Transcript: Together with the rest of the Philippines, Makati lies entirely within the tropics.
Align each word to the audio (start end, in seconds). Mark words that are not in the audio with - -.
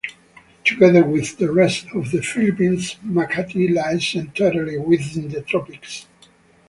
Together 0.65 1.03
with 1.05 1.37
the 1.37 1.51
rest 1.51 1.85
of 1.93 2.09
the 2.09 2.23
Philippines, 2.23 2.95
Makati 3.05 3.71
lies 3.71 4.15
entirely 4.15 4.79
within 4.79 5.29
the 5.29 5.43
tropics. 5.43 6.07